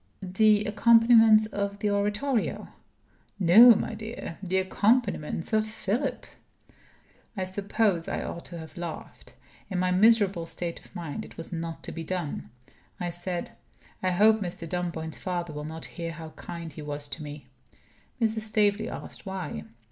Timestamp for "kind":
16.29-16.73